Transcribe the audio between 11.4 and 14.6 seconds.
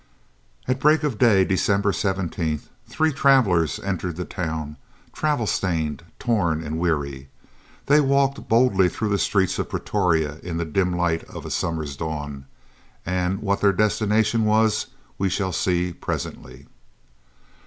a summer's dawn, and what their destination